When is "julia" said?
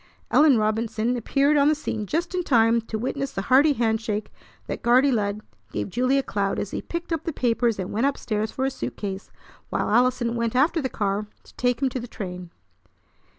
5.91-6.23